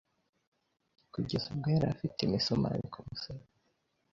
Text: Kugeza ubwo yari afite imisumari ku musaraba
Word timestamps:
Kugeza 1.13 1.45
ubwo 1.53 1.67
yari 1.73 1.87
afite 1.93 2.19
imisumari 2.23 2.83
ku 2.93 2.99
musaraba 3.07 3.51